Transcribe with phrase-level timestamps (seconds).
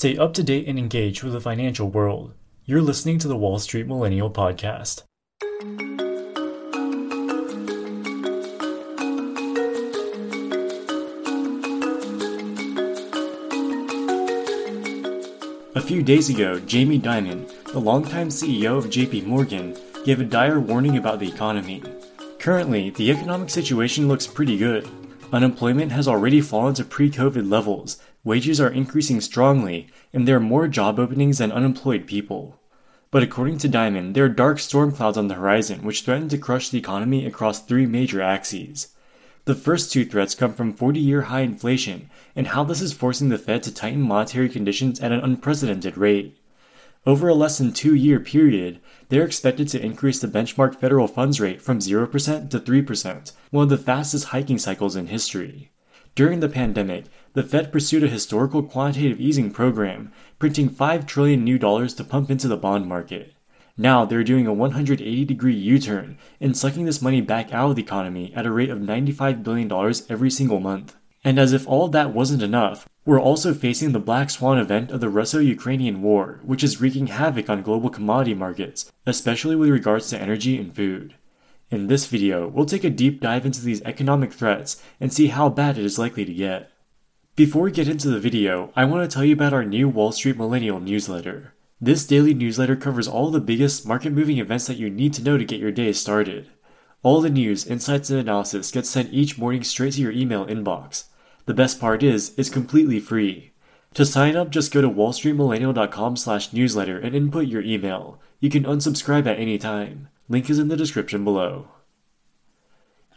[0.00, 2.32] Stay up to date and engage with the financial world.
[2.64, 5.02] You're listening to the Wall Street Millennial Podcast.
[15.74, 19.76] A few days ago, Jamie Dimon, the longtime CEO of JP Morgan,
[20.06, 21.82] gave a dire warning about the economy.
[22.38, 24.88] Currently, the economic situation looks pretty good.
[25.30, 30.40] Unemployment has already fallen to pre COVID levels, wages are increasing strongly, and there are
[30.40, 32.60] more job openings than unemployed people.
[33.10, 36.38] But according to Dimon, there are dark storm clouds on the horizon which threaten to
[36.38, 38.94] crush the economy across three major axes.
[39.46, 43.30] The first two threats come from 40 year high inflation and how this is forcing
[43.30, 46.36] the Fed to tighten monetary conditions at an unprecedented rate.
[47.06, 51.40] Over a less than two year period, they're expected to increase the benchmark federal funds
[51.40, 55.72] rate from 0% to 3%, one of the fastest hiking cycles in history.
[56.14, 61.58] During the pandemic, the Fed pursued a historical quantitative easing program, printing 5 trillion new
[61.58, 63.34] dollars to pump into the bond market.
[63.76, 67.76] Now they're doing a 180 degree U turn and sucking this money back out of
[67.76, 69.72] the economy at a rate of $95 billion
[70.08, 70.96] every single month.
[71.22, 75.00] And as if all that wasn't enough, we're also facing the black swan event of
[75.00, 80.08] the Russo Ukrainian war, which is wreaking havoc on global commodity markets, especially with regards
[80.10, 81.14] to energy and food.
[81.70, 85.48] In this video, we'll take a deep dive into these economic threats and see how
[85.48, 86.70] bad it is likely to get.
[87.40, 90.12] Before we get into the video, I want to tell you about our new Wall
[90.12, 91.54] Street Millennial newsletter.
[91.80, 95.38] This daily newsletter covers all the biggest market moving events that you need to know
[95.38, 96.50] to get your day started.
[97.02, 101.04] All the news, insights, and analysis gets sent each morning straight to your email inbox.
[101.46, 103.54] The best part is, it's completely free.
[103.94, 108.20] To sign up, just go to wallstreetmillennial.com slash newsletter and input your email.
[108.40, 110.08] You can unsubscribe at any time.
[110.28, 111.68] Link is in the description below.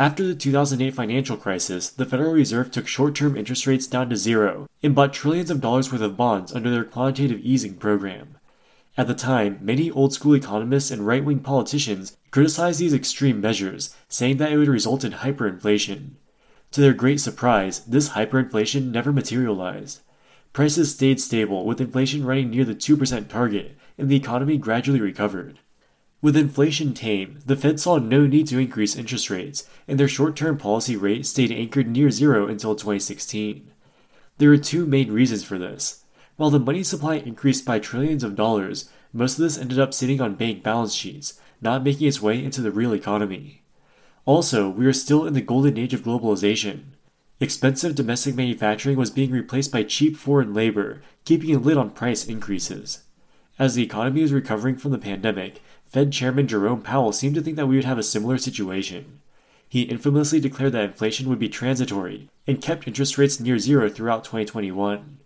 [0.00, 4.16] After the 2008 financial crisis, the Federal Reserve took short term interest rates down to
[4.16, 8.38] zero and bought trillions of dollars worth of bonds under their quantitative easing program.
[8.96, 13.94] At the time, many old school economists and right wing politicians criticized these extreme measures,
[14.08, 16.12] saying that it would result in hyperinflation.
[16.70, 20.00] To their great surprise, this hyperinflation never materialized.
[20.54, 25.58] Prices stayed stable, with inflation running near the 2% target, and the economy gradually recovered.
[26.22, 30.36] With inflation tame, the Fed saw no need to increase interest rates, and their short
[30.36, 33.70] term policy rate stayed anchored near zero until 2016.
[34.36, 36.04] There are two main reasons for this.
[36.36, 40.20] While the money supply increased by trillions of dollars, most of this ended up sitting
[40.20, 43.62] on bank balance sheets, not making its way into the real economy.
[44.26, 46.82] Also, we are still in the golden age of globalization.
[47.40, 52.26] Expensive domestic manufacturing was being replaced by cheap foreign labor, keeping a lid on price
[52.26, 53.04] increases.
[53.58, 55.60] As the economy is recovering from the pandemic,
[55.90, 59.20] Fed Chairman Jerome Powell seemed to think that we would have a similar situation.
[59.68, 64.22] He infamously declared that inflation would be transitory and kept interest rates near zero throughout
[64.22, 65.18] 2021.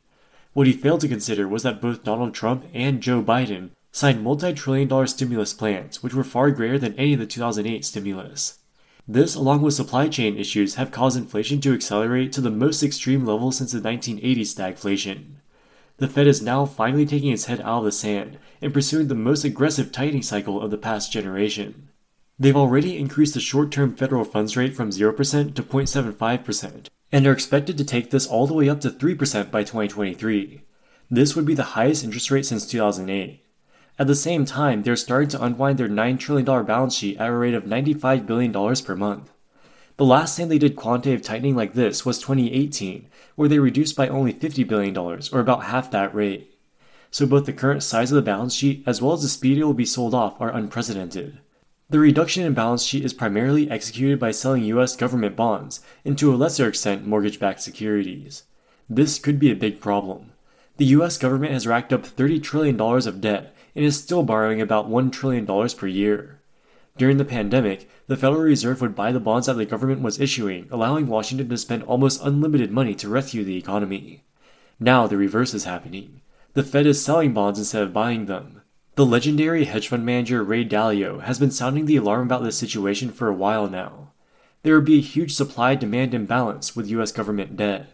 [0.55, 4.55] What he failed to consider was that both Donald Trump and Joe Biden signed multi
[4.55, 8.59] trillion dollar stimulus plans, which were far greater than any of the 2008 stimulus.
[9.07, 13.27] This, along with supply chain issues, have caused inflation to accelerate to the most extreme
[13.27, 15.25] level since the 1980s stagflation
[15.99, 19.15] the Fed is now finally taking its head out of the sand and pursuing the
[19.15, 21.88] most aggressive tightening cycle of the past generation.
[22.38, 27.32] They've already increased the short term federal funds rate from 0% to 0.75%, and are
[27.32, 30.62] expected to take this all the way up to 3% by 2023.
[31.10, 33.44] This would be the highest interest rate since 2008.
[33.97, 37.32] At the same time, they're starting to unwind their $9 trillion balance sheet at a
[37.32, 39.31] rate of $95 billion per month.
[39.97, 43.06] The last time they did quantitative tightening like this was 2018,
[43.37, 46.59] where they reduced by only $50 billion, or about half that rate.
[47.12, 49.62] So both the current size of the balance sheet as well as the speed it
[49.62, 51.38] will be sold off are unprecedented.
[51.91, 56.34] The reduction in balance sheet is primarily executed by selling US government bonds, and to
[56.34, 58.43] a lesser extent mortgage backed securities.
[58.91, 60.32] This could be a big problem.
[60.78, 64.91] The US government has racked up $30 trillion of debt and is still borrowing about
[64.91, 66.41] $1 trillion per year.
[66.97, 70.69] During the pandemic, the Federal Reserve would buy the bonds that the government was issuing,
[70.71, 74.22] allowing Washington to spend almost unlimited money to rescue the economy.
[74.78, 76.21] Now the reverse is happening.
[76.53, 78.62] The Fed is selling bonds instead of buying them.
[78.94, 83.11] The legendary hedge fund manager Ray Dalio has been sounding the alarm about this situation
[83.11, 84.12] for a while now.
[84.62, 87.93] There would be a huge supply demand imbalance with US government debt.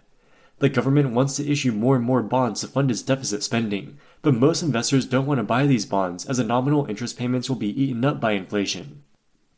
[0.61, 4.35] The government wants to issue more and more bonds to fund its deficit spending, but
[4.35, 7.83] most investors don't want to buy these bonds as the nominal interest payments will be
[7.83, 9.03] eaten up by inflation.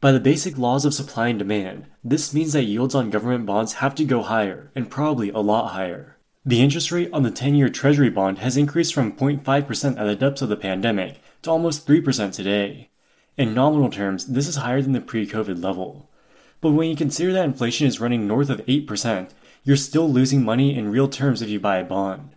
[0.01, 3.75] By the basic laws of supply and demand, this means that yields on government bonds
[3.75, 6.19] have to go higher, and probably a lot higher.
[6.47, 10.15] The interest rate on the 10 year Treasury bond has increased from 0.5% at the
[10.17, 12.91] depths of the pandemic to almost 3% today.
[13.37, 16.11] In nominal terms, this is higher than the pre COVID level.
[16.61, 19.31] But when you consider that inflation is running north of 8%,
[19.65, 22.35] you're still losing money in real terms if you buy a bond.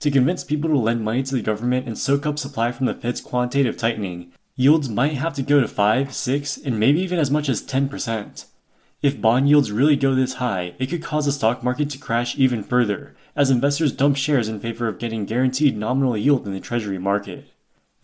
[0.00, 2.94] To convince people to lend money to the government and soak up supply from the
[2.94, 7.30] Fed's quantitative tightening, yields might have to go to 5, 6, and maybe even as
[7.30, 8.44] much as 10%.
[9.00, 12.36] If bond yields really go this high, it could cause the stock market to crash
[12.36, 16.60] even further, as investors dump shares in favor of getting guaranteed nominal yield in the
[16.60, 17.46] treasury market.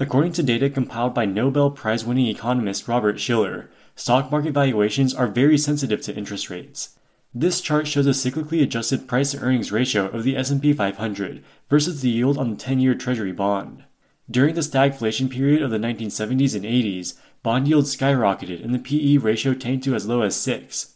[0.01, 5.27] According to data compiled by Nobel Prize winning economist Robert Shiller, stock market valuations are
[5.27, 6.97] very sensitive to interest rates.
[7.37, 12.01] This chart shows a cyclically adjusted price to earnings ratio of the S&P 500 versus
[12.01, 13.83] the yield on the 10-year treasury bond.
[14.31, 19.17] During the stagflation period of the 1970s and 80s, bond yields skyrocketed and the PE
[19.17, 20.95] ratio tanked to as low as 6.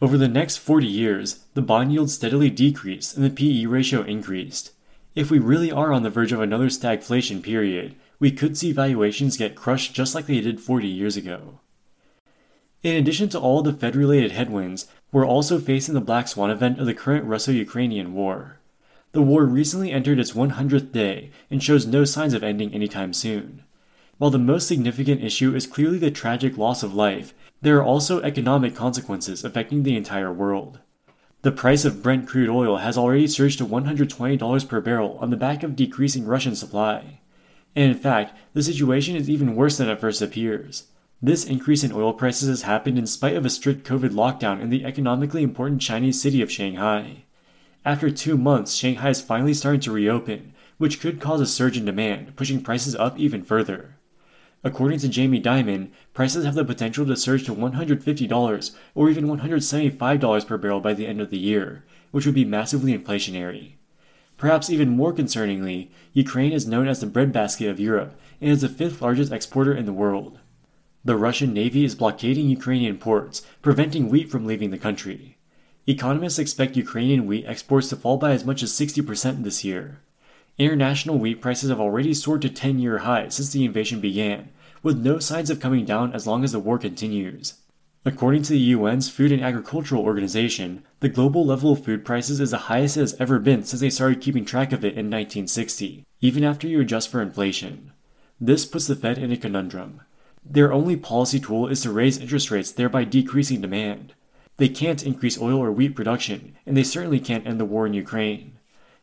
[0.00, 4.70] Over the next 40 years, the bond yield steadily decreased and the PE ratio increased.
[5.16, 9.36] If we really are on the verge of another stagflation period, we could see valuations
[9.36, 11.58] get crushed just like they did 40 years ago.
[12.82, 16.78] In addition to all the Fed related headwinds, we're also facing the black swan event
[16.78, 18.58] of the current Russo Ukrainian war.
[19.12, 23.64] The war recently entered its 100th day and shows no signs of ending anytime soon.
[24.16, 28.22] While the most significant issue is clearly the tragic loss of life, there are also
[28.22, 30.78] economic consequences affecting the entire world.
[31.42, 35.36] The price of Brent crude oil has already surged to $120 per barrel on the
[35.36, 37.20] back of decreasing Russian supply.
[37.76, 40.84] And in fact, the situation is even worse than it first appears.
[41.22, 44.70] This increase in oil prices has happened in spite of a strict COVID lockdown in
[44.70, 47.24] the economically important Chinese city of Shanghai.
[47.84, 51.84] After two months, Shanghai is finally starting to reopen, which could cause a surge in
[51.84, 53.96] demand, pushing prices up even further.
[54.64, 60.46] According to Jamie Dimon, prices have the potential to surge to $150 or even $175
[60.46, 63.72] per barrel by the end of the year, which would be massively inflationary.
[64.38, 68.70] Perhaps even more concerningly, Ukraine is known as the breadbasket of Europe and is the
[68.70, 70.38] fifth largest exporter in the world.
[71.02, 75.38] The Russian Navy is blockading Ukrainian ports, preventing wheat from leaving the country.
[75.86, 80.00] Economists expect Ukrainian wheat exports to fall by as much as 60% this year.
[80.58, 84.50] International wheat prices have already soared to 10 year highs since the invasion began,
[84.82, 87.54] with no signs of coming down as long as the war continues.
[88.04, 92.50] According to the UN's Food and Agricultural Organization, the global level of food prices is
[92.50, 96.04] the highest it has ever been since they started keeping track of it in 1960,
[96.20, 97.92] even after you adjust for inflation.
[98.38, 100.02] This puts the Fed in a conundrum.
[100.44, 104.14] Their only policy tool is to raise interest rates, thereby decreasing demand.
[104.56, 107.94] They can't increase oil or wheat production, and they certainly can't end the war in
[107.94, 108.58] Ukraine.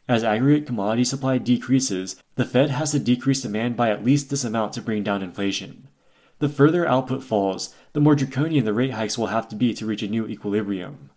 [0.08, 4.44] As aggregate commodity supply decreases, the Fed has to decrease demand by at least this
[4.44, 5.90] amount to bring down inflation.
[6.40, 9.86] The further output falls, the more draconian the rate hikes will have to be to
[9.86, 11.10] reach a new equilibrium.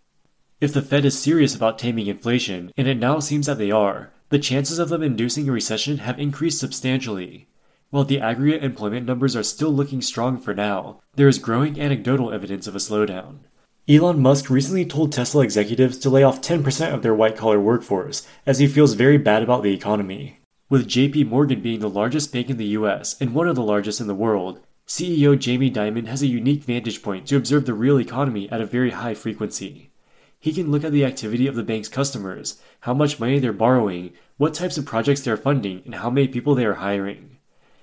[0.59, 4.11] If the Fed is serious about taming inflation, and it now seems that they are,
[4.29, 7.47] the chances of them inducing a recession have increased substantially.
[7.91, 12.31] While the aggregate employment numbers are still looking strong for now, there is growing anecdotal
[12.31, 13.39] evidence of a slowdown.
[13.85, 18.25] Elon Musk recently told Tesla executives to lay off 10% of their white collar workforce,
[18.45, 20.39] as he feels very bad about the economy.
[20.69, 23.99] With JP Morgan being the largest bank in the US and one of the largest
[23.99, 27.99] in the world, CEO Jamie Dimon has a unique vantage point to observe the real
[27.99, 29.91] economy at a very high frequency.
[30.39, 34.13] He can look at the activity of the bank's customers, how much money they're borrowing,
[34.37, 37.35] what types of projects they're funding, and how many people they are hiring.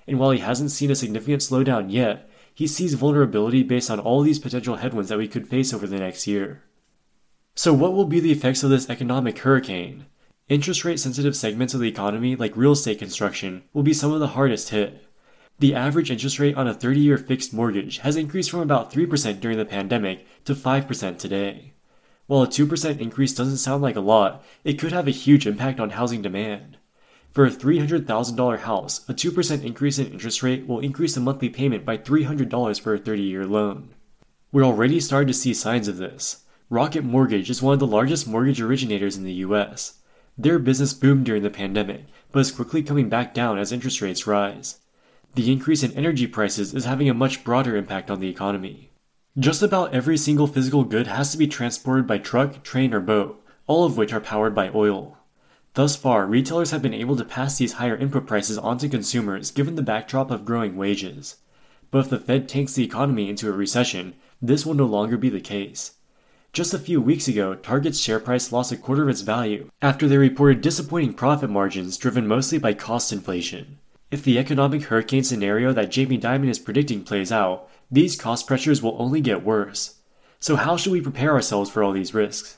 [0.09, 4.21] And while he hasn't seen a significant slowdown yet, he sees vulnerability based on all
[4.21, 6.63] these potential headwinds that we could face over the next year.
[7.55, 10.07] So, what will be the effects of this economic hurricane?
[10.47, 14.19] Interest rate sensitive segments of the economy, like real estate construction, will be some of
[14.19, 15.05] the hardest hit.
[15.59, 19.39] The average interest rate on a 30 year fixed mortgage has increased from about 3%
[19.39, 21.73] during the pandemic to 5% today.
[22.25, 25.79] While a 2% increase doesn't sound like a lot, it could have a huge impact
[25.79, 26.78] on housing demand.
[27.31, 31.85] For a $300,000 house, a 2% increase in interest rate will increase the monthly payment
[31.85, 33.93] by $300 for a 30 year loan.
[34.51, 36.45] We're already starting to see signs of this.
[36.69, 39.99] Rocket Mortgage is one of the largest mortgage originators in the US.
[40.37, 44.25] Their business boomed during the pandemic, but is quickly coming back down as interest rates
[44.25, 44.79] rise
[45.35, 48.89] the increase in energy prices is having a much broader impact on the economy.
[49.37, 53.41] Just about every single physical good has to be transported by truck, train, or boat,
[53.67, 55.17] all of which are powered by oil.
[55.79, 59.75] Thus far, retailers have been able to pass these higher input prices onto consumers given
[59.75, 61.37] the backdrop of growing wages.
[61.89, 65.29] But if the Fed tanks the economy into a recession, this will no longer be
[65.29, 65.93] the case.
[66.51, 70.05] Just a few weeks ago, Target's share price lost a quarter of its value after
[70.05, 73.79] they reported disappointing profit margins driven mostly by cost inflation.
[74.11, 78.83] If the economic hurricane scenario that Jamie Dimon is predicting plays out, these cost pressures
[78.83, 79.95] will only get worse.
[80.41, 82.57] So, how should we prepare ourselves for all these risks?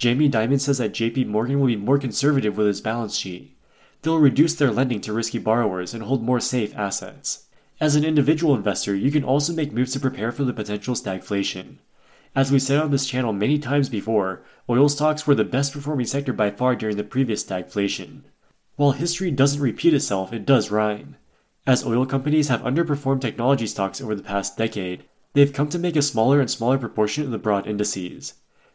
[0.00, 3.54] Jamie Dimon says that JP Morgan will be more conservative with its balance sheet.
[4.00, 7.48] They'll reduce their lending to risky borrowers and hold more safe assets.
[7.82, 11.80] As an individual investor, you can also make moves to prepare for the potential stagflation.
[12.34, 16.06] As we said on this channel many times before, oil stocks were the best performing
[16.06, 18.22] sector by far during the previous stagflation.
[18.76, 21.16] While history doesn't repeat itself, it does rhyme.
[21.66, 25.04] As oil companies have underperformed technology stocks over the past decade,
[25.34, 28.32] they've come to make a smaller and smaller proportion of the broad indices.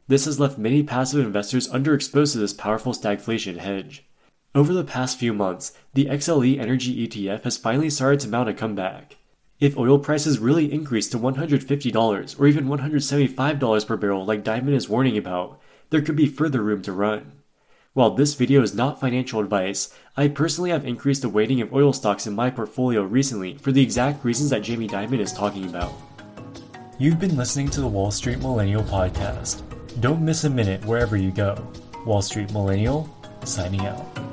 [0.08, 4.06] This has left many passive investors underexposed to this powerful stagflation hedge.
[4.54, 8.54] Over the past few months, the XLE Energy ETF has finally started to mount a
[8.54, 9.18] comeback.
[9.60, 14.88] If oil prices really increase to $150 or even $175 per barrel like Dimon is
[14.88, 15.60] warning about,
[15.90, 17.42] there could be further room to run.
[17.94, 21.94] While this video is not financial advice, I personally have increased the weighting of oil
[21.94, 25.94] stocks in my portfolio recently for the exact reasons that Jamie Dimon is talking about.
[27.00, 29.64] You've been listening to the Wall Street Millennial Podcast.
[30.00, 31.56] Don't miss a minute wherever you go.
[32.06, 33.10] Wall Street Millennial,
[33.46, 34.25] signing out.